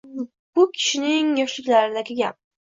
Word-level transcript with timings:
Bu 0.59 0.63
u 0.67 0.69
kishining 0.77 1.29
yoshliklaridagi 1.41 2.19
gap. 2.23 2.39